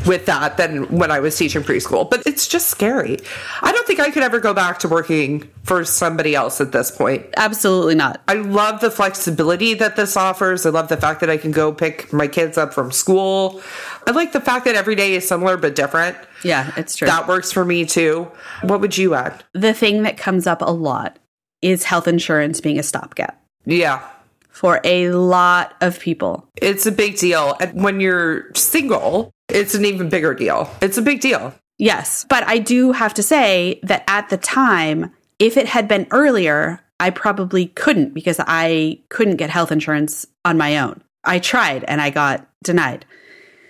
with 0.06 0.26
that 0.26 0.56
than 0.56 0.84
when 0.96 1.10
I 1.10 1.18
was 1.20 1.36
teaching 1.36 1.62
preschool. 1.62 2.08
But 2.08 2.24
it's 2.26 2.46
just 2.46 2.68
scary. 2.68 3.18
I 3.62 3.72
don't 3.72 3.86
think 3.86 3.98
I 3.98 4.10
could 4.10 4.22
ever 4.22 4.38
go 4.38 4.54
back 4.54 4.78
to 4.80 4.88
working 4.88 5.48
for 5.64 5.84
somebody 5.84 6.34
else 6.36 6.60
at 6.60 6.70
this 6.72 6.90
point. 6.90 7.26
Absolutely 7.36 7.96
not. 7.96 8.22
I 8.28 8.34
love 8.34 8.80
the 8.80 8.90
flexibility 8.90 9.74
that 9.74 9.96
this 9.96 10.16
offers. 10.16 10.64
I 10.64 10.70
love 10.70 10.88
the 10.88 10.96
fact 10.96 11.20
that 11.20 11.30
I 11.30 11.36
can 11.36 11.50
go 11.50 11.72
pick 11.72 12.12
my 12.12 12.28
kids 12.28 12.56
up 12.56 12.72
from 12.72 12.92
school. 12.92 13.60
I 14.06 14.12
like 14.12 14.32
the 14.32 14.40
fact 14.40 14.64
that 14.66 14.76
every 14.76 14.94
day 14.94 15.14
is 15.14 15.26
similar 15.26 15.56
but 15.56 15.74
different. 15.74 16.16
Yeah, 16.44 16.70
it's 16.76 16.94
true. 16.94 17.08
That 17.08 17.26
works 17.26 17.50
for 17.50 17.64
me 17.64 17.84
too. 17.84 18.30
What 18.62 18.80
would 18.80 18.96
you 18.96 19.14
add? 19.14 19.42
the 19.52 19.74
thing 19.74 20.02
that 20.04 20.16
comes 20.16 20.46
up 20.46 20.62
a 20.62 20.70
lot 20.70 21.18
is 21.62 21.82
health 21.84 22.06
insurance 22.06 22.60
being 22.60 22.78
a 22.78 22.82
stopgap 22.84 23.42
Yeah. 23.64 24.06
for 24.50 24.80
a 24.84 25.08
lot 25.10 25.74
of 25.80 25.98
people. 25.98 26.46
It's 26.56 26.86
a 26.86 26.92
big 26.92 27.16
deal. 27.16 27.56
And 27.60 27.82
when 27.82 27.98
you're 27.98 28.52
single, 28.54 29.32
it's 29.48 29.74
an 29.74 29.84
even 29.84 30.08
bigger 30.08 30.34
deal. 30.34 30.70
It's 30.82 30.98
a 30.98 31.02
big 31.02 31.20
deal. 31.20 31.54
Yes. 31.78 32.24
But 32.28 32.44
I 32.46 32.58
do 32.58 32.92
have 32.92 33.14
to 33.14 33.22
say 33.22 33.80
that 33.82 34.04
at 34.08 34.28
the 34.28 34.36
time, 34.38 35.12
if 35.38 35.56
it 35.56 35.66
had 35.66 35.88
been 35.88 36.06
earlier, 36.10 36.80
I 36.98 37.10
probably 37.10 37.66
couldn't 37.66 38.14
because 38.14 38.40
I 38.46 39.00
couldn't 39.10 39.36
get 39.36 39.50
health 39.50 39.70
insurance 39.70 40.26
on 40.44 40.56
my 40.56 40.78
own. 40.78 41.02
I 41.24 41.38
tried 41.38 41.84
and 41.84 42.00
I 42.00 42.10
got 42.10 42.48
denied. 42.64 43.04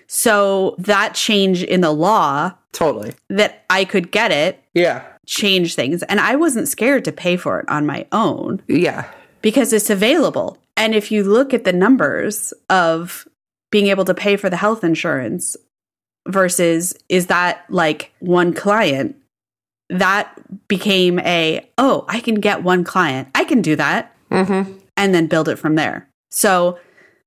So 0.06 0.76
that 0.78 1.14
change 1.14 1.62
in 1.64 1.80
the 1.80 1.90
law 1.90 2.52
Totally. 2.72 3.14
that 3.30 3.64
I 3.70 3.84
could 3.84 4.12
get 4.12 4.30
it 4.30 4.62
Yeah. 4.74 5.02
change 5.26 5.74
things. 5.74 6.02
And 6.04 6.20
I 6.20 6.36
wasn't 6.36 6.68
scared 6.68 7.04
to 7.06 7.12
pay 7.12 7.36
for 7.36 7.58
it 7.60 7.68
on 7.68 7.86
my 7.86 8.06
own 8.12 8.62
Yeah. 8.68 9.06
because 9.42 9.72
it's 9.72 9.90
available. 9.90 10.58
And 10.76 10.94
if 10.94 11.10
you 11.10 11.24
look 11.24 11.52
at 11.52 11.64
the 11.64 11.72
numbers 11.72 12.52
of 12.70 13.26
being 13.72 13.88
able 13.88 14.04
to 14.04 14.14
pay 14.14 14.36
for 14.36 14.48
the 14.48 14.56
health 14.56 14.84
insurance 14.84 15.56
versus 16.26 16.94
is 17.08 17.26
that 17.26 17.64
like 17.68 18.12
one 18.20 18.52
client, 18.52 19.16
that 19.88 20.36
became 20.68 21.18
a, 21.20 21.68
oh, 21.78 22.04
I 22.08 22.20
can 22.20 22.36
get 22.36 22.62
one 22.62 22.84
client. 22.84 23.28
I 23.34 23.44
can 23.44 23.62
do 23.62 23.76
that. 23.76 24.14
Mm-hmm. 24.30 24.78
And 24.96 25.14
then 25.14 25.26
build 25.26 25.48
it 25.48 25.56
from 25.56 25.74
there. 25.74 26.08
So, 26.30 26.78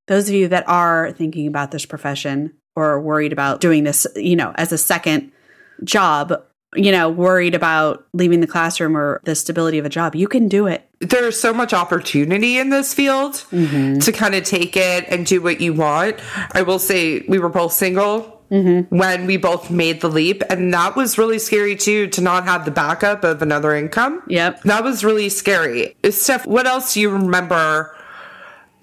those 0.08 0.28
of 0.28 0.34
you 0.34 0.48
that 0.48 0.68
are 0.68 1.12
thinking 1.12 1.46
about 1.46 1.70
this 1.70 1.86
profession 1.86 2.52
or 2.74 3.00
worried 3.00 3.32
about 3.32 3.60
doing 3.60 3.84
this, 3.84 4.08
you 4.16 4.34
know, 4.34 4.52
as 4.56 4.72
a 4.72 4.78
second 4.78 5.30
job, 5.84 6.32
you 6.74 6.90
know, 6.90 7.08
worried 7.08 7.54
about 7.54 8.06
leaving 8.12 8.40
the 8.40 8.46
classroom 8.48 8.96
or 8.96 9.20
the 9.24 9.36
stability 9.36 9.78
of 9.78 9.84
a 9.84 9.88
job, 9.88 10.16
you 10.16 10.26
can 10.26 10.48
do 10.48 10.66
it. 10.66 10.88
There's 11.00 11.40
so 11.40 11.54
much 11.54 11.72
opportunity 11.72 12.58
in 12.58 12.70
this 12.70 12.92
field 12.92 13.44
to 14.00 14.12
kind 14.12 14.34
of 14.34 14.42
take 14.42 14.76
it 14.76 15.04
and 15.08 15.24
do 15.24 15.40
what 15.40 15.60
you 15.60 15.74
want. 15.74 16.18
I 16.52 16.62
will 16.62 16.80
say 16.80 17.24
we 17.28 17.38
were 17.38 17.48
both 17.48 17.72
single 17.72 18.39
Mm-hmm. 18.50 18.96
when 18.96 19.26
we 19.26 19.36
both 19.36 19.70
made 19.70 20.00
the 20.00 20.08
leap, 20.08 20.42
and 20.50 20.74
that 20.74 20.96
was 20.96 21.16
really 21.16 21.38
scary 21.38 21.76
too 21.76 22.08
to 22.08 22.20
not 22.20 22.46
have 22.46 22.64
the 22.64 22.72
backup 22.72 23.22
of 23.22 23.42
another 23.42 23.76
income. 23.76 24.22
Yep. 24.26 24.62
That 24.62 24.82
was 24.82 25.04
really 25.04 25.28
scary. 25.28 25.96
Steph, 26.10 26.48
what 26.48 26.66
else 26.66 26.94
do 26.94 27.00
you 27.00 27.10
remember 27.10 27.94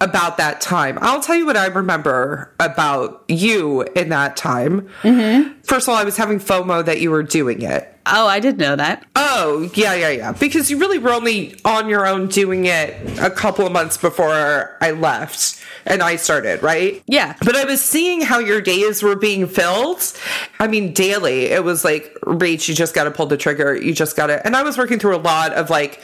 about 0.00 0.36
that 0.36 0.60
time? 0.60 0.98
I'll 1.00 1.20
tell 1.20 1.36
you 1.36 1.46
what 1.46 1.56
I 1.56 1.66
remember 1.66 2.52
about 2.60 3.24
you 3.28 3.82
in 3.82 4.08
that 4.10 4.36
time. 4.36 4.88
Mm-hmm. 5.02 5.60
First 5.62 5.88
of 5.88 5.92
all, 5.92 6.00
I 6.00 6.04
was 6.04 6.16
having 6.16 6.38
FOMO 6.38 6.84
that 6.84 7.00
you 7.00 7.10
were 7.10 7.22
doing 7.22 7.62
it. 7.62 7.94
Oh, 8.10 8.26
I 8.26 8.40
did 8.40 8.58
know 8.58 8.74
that. 8.74 9.04
Oh, 9.16 9.70
yeah, 9.74 9.94
yeah, 9.94 10.08
yeah. 10.08 10.32
Because 10.32 10.70
you 10.70 10.78
really 10.78 10.98
were 10.98 11.12
only 11.12 11.60
on 11.64 11.88
your 11.88 12.06
own 12.06 12.28
doing 12.28 12.64
it 12.64 12.96
a 13.20 13.30
couple 13.30 13.66
of 13.66 13.72
months 13.72 13.98
before 13.98 14.78
I 14.80 14.92
left 14.92 15.62
and 15.84 16.02
I 16.02 16.16
started, 16.16 16.62
right? 16.62 17.02
Yeah. 17.06 17.34
But 17.44 17.54
I 17.54 17.64
was 17.64 17.84
seeing 17.84 18.22
how 18.22 18.38
your 18.38 18.62
days 18.62 19.02
were 19.02 19.16
being 19.16 19.46
filled. 19.46 20.12
I 20.58 20.68
mean, 20.68 20.94
daily. 20.94 21.46
It 21.46 21.64
was 21.64 21.84
like, 21.84 22.16
Rach, 22.22 22.66
you 22.68 22.74
just 22.74 22.94
got 22.94 23.04
to 23.04 23.10
pull 23.10 23.26
the 23.26 23.36
trigger. 23.36 23.76
You 23.76 23.92
just 23.92 24.16
got 24.16 24.28
to. 24.28 24.44
And 24.46 24.56
I 24.56 24.62
was 24.62 24.78
working 24.78 24.98
through 24.98 25.16
a 25.16 25.18
lot 25.18 25.52
of 25.52 25.68
like, 25.68 26.00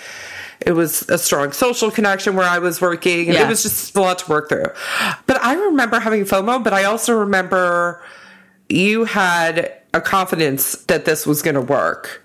it 0.60 0.72
was 0.72 1.08
a 1.08 1.18
strong 1.18 1.52
social 1.52 1.90
connection 1.90 2.36
where 2.36 2.48
I 2.48 2.58
was 2.58 2.80
working. 2.80 3.26
And 3.26 3.34
Yeah. 3.34 3.46
it 3.46 3.48
was 3.48 3.62
just 3.62 3.96
a 3.96 4.00
lot 4.00 4.18
to 4.20 4.30
work 4.30 4.48
through. 4.48 4.66
But 5.26 5.42
I 5.42 5.54
remember 5.54 6.00
having 6.00 6.24
FOMO, 6.24 6.62
but 6.62 6.72
I 6.72 6.84
also 6.84 7.14
remember 7.14 8.02
you 8.68 9.04
had 9.04 9.72
a 9.92 10.00
confidence 10.00 10.72
that 10.88 11.04
this 11.04 11.26
was 11.26 11.42
going 11.42 11.54
to 11.54 11.60
work 11.60 12.22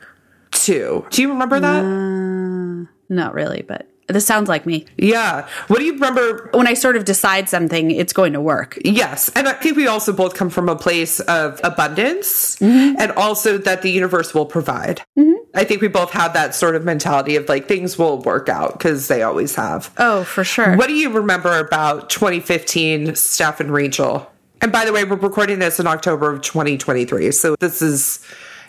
too. 0.51 1.05
Do 1.09 1.21
you 1.21 1.29
remember 1.29 1.59
that? 1.59 1.83
Mm, 1.83 2.87
not 3.09 3.33
really, 3.33 3.63
but 3.67 3.87
this 4.07 4.25
sounds 4.25 4.49
like 4.49 4.65
me. 4.65 4.85
Yeah. 4.97 5.47
What 5.67 5.79
do 5.79 5.85
you 5.85 5.93
remember? 5.93 6.49
When 6.53 6.67
I 6.67 6.73
sort 6.73 6.95
of 6.95 7.05
decide 7.05 7.47
something, 7.47 7.91
it's 7.91 8.11
going 8.11 8.33
to 8.33 8.41
work. 8.41 8.77
Yes. 8.83 9.29
And 9.35 9.47
I 9.47 9.53
think 9.53 9.77
we 9.77 9.85
also 9.87 10.11
both 10.11 10.33
come 10.33 10.49
from 10.49 10.67
a 10.67 10.75
place 10.75 11.19
of 11.21 11.61
abundance 11.63 12.55
mm-hmm. 12.57 12.99
and 12.99 13.11
also 13.11 13.59
that 13.59 13.83
the 13.83 13.91
universe 13.91 14.33
will 14.33 14.47
provide. 14.47 15.01
Mm-hmm. 15.17 15.38
I 15.53 15.63
think 15.63 15.81
we 15.81 15.87
both 15.87 16.11
have 16.11 16.33
that 16.33 16.53
sort 16.53 16.75
of 16.75 16.83
mentality 16.83 17.35
of 17.35 17.49
like 17.49 17.67
things 17.67 17.97
will 17.97 18.19
work 18.19 18.49
out 18.49 18.73
because 18.73 19.07
they 19.07 19.23
always 19.23 19.55
have. 19.55 19.91
Oh, 19.97 20.23
for 20.23 20.43
sure. 20.43 20.75
What 20.75 20.87
do 20.87 20.93
you 20.93 21.09
remember 21.11 21.57
about 21.57 22.09
2015, 22.09 23.15
Steph 23.15 23.59
and 23.59 23.71
Rachel? 23.71 24.31
And 24.61 24.71
by 24.71 24.85
the 24.85 24.93
way, 24.93 25.03
we're 25.03 25.15
recording 25.15 25.59
this 25.59 25.79
in 25.79 25.87
October 25.87 26.31
of 26.31 26.41
2023. 26.41 27.31
So 27.31 27.55
this 27.59 27.81
is 27.81 28.25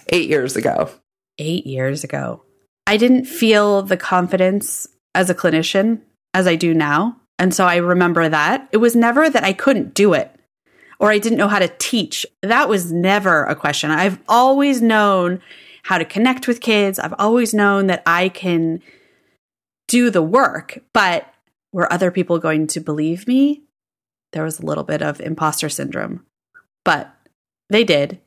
eight 0.09 0.29
years 0.29 0.57
ago. 0.57 0.91
Eight 1.39 1.67
years 1.67 2.05
ago. 2.05 2.43
I 2.87 2.97
didn't 2.97 3.27
feel 3.27 3.83
the 3.83 3.97
confidence 3.97 4.87
as 5.15 5.29
a 5.29 5.35
clinician 5.35 6.01
as 6.33 6.47
I 6.47 6.57
do 6.57 6.73
now. 6.73 7.17
And 7.39 7.55
so 7.55 7.67
I 7.67 7.77
remember 7.77 8.29
that. 8.29 8.69
It 8.73 8.79
was 8.79 8.95
never 8.97 9.29
that 9.29 9.45
I 9.45 9.53
couldn't 9.53 9.95
do 9.95 10.15
it 10.15 10.35
or 11.01 11.11
I 11.11 11.19
didn't 11.19 11.39
know 11.39 11.49
how 11.49 11.59
to 11.59 11.73
teach. 11.79 12.27
That 12.43 12.69
was 12.69 12.93
never 12.93 13.45
a 13.45 13.57
question. 13.57 13.91
I've 13.91 14.21
always 14.29 14.81
known 14.83 15.41
how 15.85 15.99
to 15.99 16.05
connect 16.05 16.47
with 16.47 16.61
kids. 16.61 16.99
I've 16.99 17.15
always 17.19 17.55
known 17.55 17.87
that 17.89 18.03
I 18.07 18.29
can 18.29 18.83
do 19.89 20.11
the 20.11 20.23
work, 20.23 20.83
but 20.93 21.33
were 21.73 21.93
other 21.93 22.11
people 22.11 22.39
going 22.39 22.67
to 22.69 22.81
believe 22.81 23.27
me? 23.27 23.63
There 24.33 24.45
was 24.45 24.61
a 24.61 24.67
little 24.67 24.85
bit 24.85 25.03
of 25.03 25.21
imposter 25.21 25.69
syndrome, 25.69 26.25
but 26.85 27.13
they 27.69 27.85
did. 27.85 28.21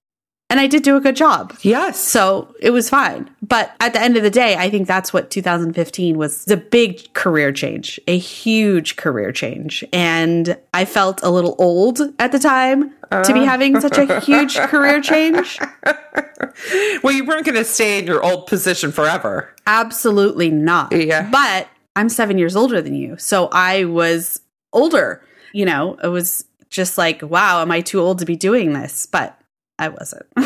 And 0.50 0.60
I 0.60 0.68
did 0.68 0.84
do 0.84 0.96
a 0.96 1.02
good 1.02 1.16
job. 1.16 1.58
Yes. 1.62 2.00
So 2.00 2.54
it 2.60 2.70
was 2.70 2.88
fine. 2.88 3.30
But 3.42 3.76
at 3.80 3.94
the 3.94 4.02
end 4.02 4.18
of 4.18 4.24
the 4.24 4.30
day, 4.30 4.56
I 4.56 4.70
think 4.70 4.88
that's 4.88 5.12
what 5.12 5.32
2015 5.32 6.16
was 6.16 6.46
the 6.46 6.58
big 6.58 7.12
career 7.14 7.52
change, 7.52 8.00
a 8.08 8.20
huge 8.20 8.96
career 8.96 9.32
change. 9.32 9.84
And 9.92 10.56
I 10.72 10.86
felt 10.86 11.24
a 11.24 11.32
little 11.32 11.56
old 11.58 12.02
at 12.20 12.32
the 12.32 12.38
time 12.38 12.94
to 13.10 13.34
be 13.34 13.40
uh. 13.40 13.46
having 13.46 13.82
such 13.82 13.98
a 13.98 14.20
huge 14.20 14.56
career 14.58 15.02
change. 15.02 15.58
Well, 17.04 17.14
you 17.14 17.26
weren't 17.26 17.46
going 17.46 17.56
to 17.58 17.66
stay 17.66 18.00
in 18.00 18.08
your 18.08 18.24
old 18.24 18.48
position 18.48 18.92
forever. 18.92 19.54
Absolutely 19.68 20.50
not. 20.50 20.92
Yeah. 20.94 21.30
But 21.30 21.68
I'm 21.96 22.08
seven 22.08 22.38
years 22.38 22.56
older 22.56 22.82
than 22.82 22.96
you. 22.96 23.18
So 23.18 23.50
I 23.52 23.84
was 23.84 24.40
older. 24.72 25.22
You 25.52 25.66
know, 25.66 25.98
it 26.02 26.08
was 26.08 26.46
just 26.70 26.98
like, 26.98 27.22
wow, 27.22 27.62
am 27.62 27.72
I 27.72 27.82
too 27.82 28.00
old 28.00 28.20
to 28.20 28.26
be 28.26 28.36
doing 28.38 28.74
this? 28.74 29.06
But 29.06 29.38
I 29.78 29.90
wasn't. 29.90 30.26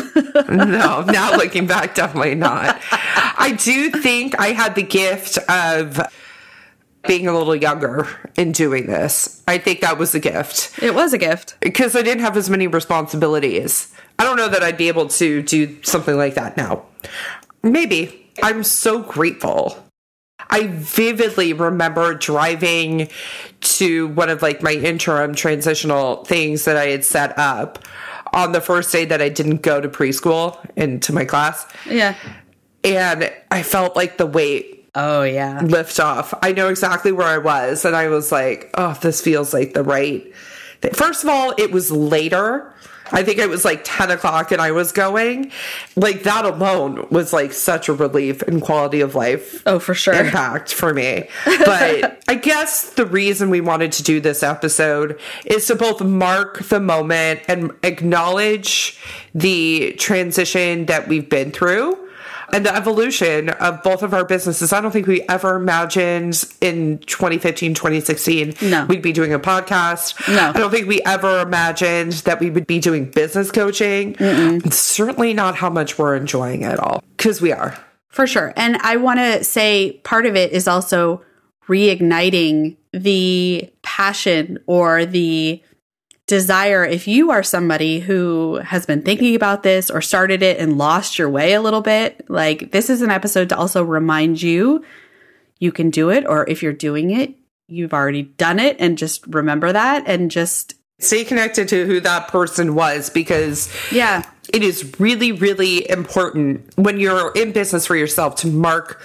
no, 0.50 1.02
now 1.02 1.36
looking 1.36 1.66
back, 1.66 1.94
definitely 1.94 2.34
not. 2.34 2.80
I 2.90 3.56
do 3.58 3.90
think 3.90 4.38
I 4.40 4.48
had 4.48 4.74
the 4.74 4.82
gift 4.82 5.38
of 5.48 6.00
being 7.06 7.28
a 7.28 7.36
little 7.36 7.54
younger 7.54 8.08
in 8.36 8.52
doing 8.52 8.86
this. 8.86 9.42
I 9.46 9.58
think 9.58 9.80
that 9.80 9.96
was 9.98 10.14
a 10.14 10.20
gift 10.20 10.82
it 10.82 10.94
was 10.94 11.12
a 11.12 11.18
gift. 11.18 11.56
because 11.60 11.94
I 11.94 12.02
didn't 12.02 12.22
have 12.22 12.36
as 12.36 12.50
many 12.50 12.66
responsibilities. 12.66 13.92
I 14.18 14.24
don't 14.24 14.36
know 14.36 14.48
that 14.48 14.62
I'd 14.62 14.76
be 14.76 14.88
able 14.88 15.08
to 15.08 15.42
do 15.42 15.82
something 15.82 16.16
like 16.16 16.34
that 16.34 16.56
now. 16.56 16.84
Maybe. 17.62 18.30
I'm 18.42 18.62
so 18.64 19.02
grateful. 19.02 19.84
I 20.50 20.68
vividly 20.68 21.52
remember 21.52 22.14
driving 22.14 23.08
to 23.60 24.08
one 24.08 24.30
of 24.30 24.42
like 24.42 24.62
my 24.62 24.72
interim 24.72 25.34
transitional 25.34 26.24
things 26.24 26.64
that 26.64 26.76
I 26.76 26.86
had 26.86 27.04
set 27.04 27.38
up 27.38 27.84
on 28.32 28.52
the 28.52 28.60
first 28.60 28.92
day 28.92 29.04
that 29.04 29.20
I 29.20 29.28
didn't 29.28 29.62
go 29.62 29.80
to 29.80 29.88
preschool 29.88 30.58
into 30.76 31.12
my 31.12 31.24
class. 31.24 31.66
Yeah. 31.86 32.14
And 32.84 33.32
I 33.50 33.62
felt 33.62 33.96
like 33.96 34.16
the 34.16 34.26
weight 34.26 34.88
Oh, 34.94 35.22
yeah. 35.22 35.60
lift 35.62 36.00
off. 36.00 36.34
I 36.42 36.52
know 36.52 36.68
exactly 36.68 37.12
where 37.12 37.26
I 37.26 37.38
was. 37.38 37.84
And 37.84 37.94
I 37.94 38.08
was 38.08 38.32
like, 38.32 38.70
oh, 38.74 38.98
this 39.00 39.20
feels 39.20 39.52
like 39.52 39.74
the 39.74 39.82
right. 39.84 40.32
thing. 40.80 40.92
First 40.92 41.22
of 41.24 41.30
all, 41.30 41.52
it 41.58 41.70
was 41.70 41.90
later. 41.90 42.72
I 43.12 43.22
think 43.22 43.38
it 43.38 43.48
was 43.48 43.64
like 43.64 43.80
10 43.84 44.10
o'clock 44.10 44.52
and 44.52 44.60
I 44.60 44.72
was 44.72 44.92
going. 44.92 45.50
Like 45.96 46.22
that 46.24 46.44
alone 46.44 47.06
was 47.10 47.32
like 47.32 47.52
such 47.52 47.88
a 47.88 47.92
relief 47.92 48.42
and 48.42 48.60
quality 48.62 49.00
of 49.00 49.14
life 49.14 49.62
Oh, 49.66 49.78
for 49.78 49.94
sure. 49.94 50.14
impact 50.14 50.72
for 50.74 50.92
me. 50.94 51.28
But 51.44 52.22
I 52.28 52.34
guess 52.34 52.90
the 52.90 53.04
reason 53.06 53.50
we 53.50 53.60
wanted 53.60 53.92
to 53.92 54.02
do 54.02 54.20
this 54.20 54.42
episode 54.42 55.18
is 55.44 55.66
to 55.66 55.74
both 55.74 56.00
mark 56.02 56.60
the 56.64 56.80
moment 56.80 57.40
and 57.48 57.72
acknowledge 57.82 58.98
the 59.34 59.92
transition 59.98 60.86
that 60.86 61.08
we've 61.08 61.28
been 61.28 61.50
through. 61.52 61.98
And 62.52 62.64
the 62.64 62.74
evolution 62.74 63.48
of 63.50 63.82
both 63.82 64.02
of 64.02 64.14
our 64.14 64.24
businesses. 64.24 64.72
I 64.72 64.80
don't 64.80 64.90
think 64.90 65.06
we 65.06 65.22
ever 65.28 65.56
imagined 65.56 66.44
in 66.60 66.98
2015, 67.00 67.74
2016 67.74 68.54
No. 68.62 68.86
we'd 68.86 69.02
be 69.02 69.12
doing 69.12 69.32
a 69.32 69.38
podcast. 69.38 70.18
No. 70.34 70.50
I 70.54 70.58
don't 70.58 70.70
think 70.70 70.88
we 70.88 71.00
ever 71.02 71.40
imagined 71.40 72.12
that 72.24 72.40
we 72.40 72.50
would 72.50 72.66
be 72.66 72.78
doing 72.78 73.10
business 73.10 73.50
coaching. 73.50 74.16
Certainly 74.70 75.34
not 75.34 75.56
how 75.56 75.70
much 75.70 75.98
we're 75.98 76.16
enjoying 76.16 76.62
it 76.62 76.78
all 76.78 77.02
because 77.16 77.40
we 77.40 77.52
are. 77.52 77.76
For 78.08 78.26
sure. 78.26 78.52
And 78.56 78.76
I 78.78 78.96
want 78.96 79.18
to 79.20 79.44
say 79.44 80.00
part 80.04 80.26
of 80.26 80.34
it 80.34 80.52
is 80.52 80.66
also 80.66 81.22
reigniting 81.68 82.76
the 82.92 83.70
passion 83.82 84.58
or 84.66 85.04
the 85.06 85.62
desire. 86.28 86.84
If 86.84 87.08
you 87.08 87.32
are 87.32 87.42
somebody 87.42 87.98
who 87.98 88.56
has 88.56 88.86
been 88.86 89.02
thinking 89.02 89.34
about 89.34 89.64
this 89.64 89.90
or 89.90 90.00
started 90.00 90.42
it 90.42 90.58
and 90.58 90.78
lost 90.78 91.18
your 91.18 91.28
way 91.28 91.54
a 91.54 91.60
little 91.60 91.80
bit, 91.80 92.30
like 92.30 92.70
this 92.70 92.88
is 92.88 93.02
an 93.02 93.10
episode 93.10 93.48
to 93.48 93.56
also 93.56 93.82
remind 93.82 94.40
you 94.40 94.84
you 95.58 95.72
can 95.72 95.90
do 95.90 96.10
it. 96.10 96.24
Or 96.26 96.48
if 96.48 96.62
you're 96.62 96.72
doing 96.72 97.10
it, 97.10 97.34
you've 97.66 97.94
already 97.94 98.22
done 98.22 98.60
it 98.60 98.76
and 98.78 98.96
just 98.96 99.26
remember 99.26 99.72
that 99.72 100.04
and 100.06 100.30
just, 100.30 100.74
Stay 101.00 101.24
connected 101.24 101.68
to 101.68 101.86
who 101.86 102.00
that 102.00 102.26
person 102.26 102.74
was 102.74 103.08
because 103.08 103.72
yeah. 103.92 104.28
it 104.52 104.64
is 104.64 104.98
really, 104.98 105.30
really 105.30 105.88
important 105.88 106.76
when 106.76 106.98
you're 106.98 107.30
in 107.32 107.52
business 107.52 107.86
for 107.86 107.94
yourself 107.94 108.34
to 108.34 108.48
mark 108.48 109.00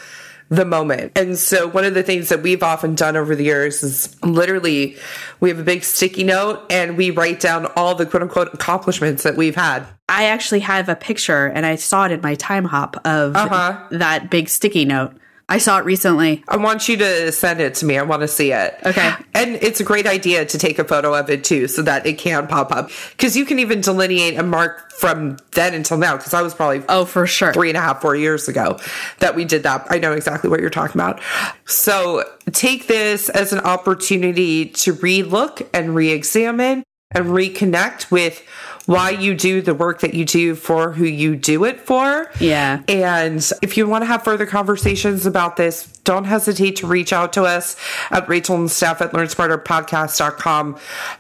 the 0.49 0.65
moment. 0.65 1.11
And 1.17 1.37
so, 1.37 1.67
one 1.67 1.85
of 1.85 1.93
the 1.93 2.03
things 2.03 2.29
that 2.29 2.41
we've 2.43 2.61
often 2.63 2.95
done 2.95 3.15
over 3.15 3.35
the 3.35 3.43
years 3.43 3.81
is 3.83 4.15
literally 4.23 4.97
we 5.39 5.49
have 5.49 5.59
a 5.59 5.63
big 5.63 5.83
sticky 5.83 6.23
note 6.23 6.65
and 6.69 6.97
we 6.97 7.09
write 7.11 7.39
down 7.39 7.65
all 7.75 7.95
the 7.95 8.05
quote 8.05 8.21
unquote 8.23 8.53
accomplishments 8.53 9.23
that 9.23 9.35
we've 9.35 9.55
had. 9.55 9.85
I 10.09 10.25
actually 10.25 10.59
have 10.59 10.89
a 10.89 10.95
picture 10.95 11.47
and 11.47 11.65
I 11.65 11.75
saw 11.75 12.05
it 12.05 12.11
in 12.11 12.21
my 12.21 12.35
time 12.35 12.65
hop 12.65 12.97
of 13.05 13.35
Uh-huh. 13.35 13.79
that 13.91 14.29
big 14.29 14.49
sticky 14.49 14.85
note. 14.85 15.13
I 15.53 15.59
saw 15.59 15.77
it 15.77 15.85
recently. 15.85 16.43
I 16.47 16.57
want 16.57 16.89
you 16.89 16.97
to 16.97 17.31
send 17.31 17.61
it 17.61 17.75
to 17.75 17.85
me. 17.85 17.99
I 17.99 18.01
want 18.01 18.23
to 18.23 18.27
see 18.27 18.51
it. 18.51 18.75
Okay. 18.83 19.13
And 19.35 19.53
it's 19.57 19.79
a 19.79 19.83
great 19.83 20.07
idea 20.07 20.45
to 20.47 20.57
take 20.57 20.79
a 20.79 20.83
photo 20.83 21.13
of 21.13 21.29
it 21.29 21.43
too 21.43 21.67
so 21.67 21.83
that 21.83 22.07
it 22.07 22.17
can 22.17 22.47
pop 22.47 22.71
up. 22.71 22.89
Because 23.11 23.37
you 23.37 23.45
can 23.45 23.59
even 23.59 23.79
delineate 23.79 24.35
a 24.39 24.41
mark 24.41 24.91
from 24.93 25.37
then 25.51 25.75
until 25.75 25.99
now. 25.99 26.17
Because 26.17 26.33
I 26.33 26.41
was 26.41 26.55
probably 26.55 26.81
Oh, 26.89 27.05
for 27.05 27.27
sure. 27.27 27.53
three 27.53 27.69
and 27.69 27.77
a 27.77 27.81
half, 27.81 28.01
four 28.01 28.15
years 28.15 28.47
ago 28.47 28.79
that 29.19 29.35
we 29.35 29.45
did 29.45 29.61
that. 29.61 29.85
I 29.91 29.99
know 29.99 30.13
exactly 30.13 30.49
what 30.49 30.59
you're 30.59 30.71
talking 30.71 30.99
about. 30.99 31.21
So 31.65 32.23
take 32.51 32.87
this 32.87 33.29
as 33.29 33.53
an 33.53 33.59
opportunity 33.59 34.65
to 34.69 34.95
relook 34.95 35.69
and 35.71 35.93
re 35.93 36.09
examine 36.09 36.83
and 37.11 37.25
reconnect 37.27 38.09
with 38.09 38.43
why 38.85 39.11
you 39.11 39.33
do 39.33 39.61
the 39.61 39.73
work 39.73 40.01
that 40.01 40.13
you 40.13 40.25
do 40.25 40.55
for 40.55 40.91
who 40.91 41.05
you 41.05 41.35
do 41.35 41.63
it 41.63 41.79
for. 41.79 42.29
Yeah. 42.39 42.81
And 42.87 43.49
if 43.61 43.77
you 43.77 43.87
want 43.87 44.01
to 44.01 44.05
have 44.07 44.23
further 44.23 44.45
conversations 44.45 45.25
about 45.25 45.55
this, 45.55 45.87
don't 46.03 46.25
hesitate 46.25 46.75
to 46.77 46.87
reach 46.87 47.13
out 47.13 47.33
to 47.33 47.43
us 47.43 47.77
at 48.11 48.27
Rachel 48.27 48.55
and 48.55 48.69
Steph 48.69 49.01
at 49.01 49.13
learnsmarterpodcast.com. 49.13 50.77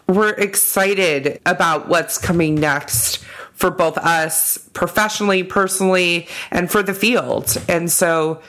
We're 0.07 0.33
excited 0.33 1.39
about 1.45 1.87
what's 1.87 2.17
coming 2.17 2.55
next 2.55 3.23
for 3.53 3.71
both 3.71 3.97
us 3.97 4.57
professionally, 4.73 5.43
personally, 5.43 6.27
and 6.51 6.69
for 6.69 6.83
the 6.83 6.93
field. 6.93 7.55
And 7.69 7.89
so 7.89 8.41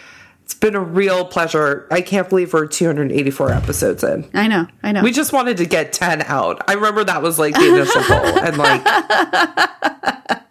it's 0.44 0.54
been 0.54 0.74
a 0.74 0.80
real 0.80 1.24
pleasure. 1.24 1.86
I 1.90 2.02
can't 2.02 2.28
believe 2.28 2.52
we're 2.52 2.66
284 2.66 3.50
episodes 3.52 4.04
in. 4.04 4.28
I 4.34 4.46
know. 4.46 4.66
I 4.82 4.92
know. 4.92 5.02
We 5.02 5.10
just 5.10 5.32
wanted 5.32 5.56
to 5.56 5.64
get 5.66 5.92
10 5.94 6.22
out. 6.22 6.62
I 6.68 6.74
remember 6.74 7.02
that 7.04 7.22
was 7.22 7.38
like 7.38 7.54
the 7.54 7.74
initial 7.74 8.02
goal. 8.02 8.38
And 8.38 8.58
like, 8.58 8.84
that 8.84 10.44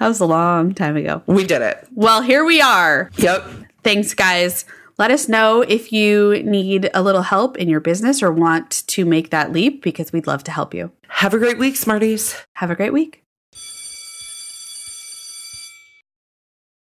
was 0.00 0.20
a 0.20 0.24
long 0.26 0.72
time 0.72 0.96
ago. 0.96 1.22
we 1.26 1.44
did 1.46 1.60
it. 1.60 1.86
Well, 1.94 2.22
here 2.22 2.44
we 2.44 2.62
are. 2.62 3.10
Yep. 3.16 3.44
Thanks, 3.84 4.14
guys. 4.14 4.64
Let 4.98 5.10
us 5.10 5.28
know 5.28 5.62
if 5.62 5.92
you 5.92 6.42
need 6.42 6.90
a 6.94 7.02
little 7.02 7.22
help 7.22 7.56
in 7.58 7.68
your 7.68 7.80
business 7.80 8.22
or 8.22 8.32
want 8.32 8.86
to 8.88 9.04
make 9.04 9.30
that 9.30 9.52
leap 9.52 9.82
because 9.82 10.12
we'd 10.12 10.26
love 10.26 10.44
to 10.44 10.50
help 10.50 10.72
you. 10.74 10.92
Have 11.08 11.34
a 11.34 11.38
great 11.38 11.58
week, 11.58 11.76
Smarties. 11.76 12.36
Have 12.54 12.70
a 12.70 12.74
great 12.74 12.92
week. 12.92 13.22